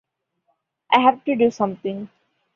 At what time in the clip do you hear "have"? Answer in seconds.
1.01-1.23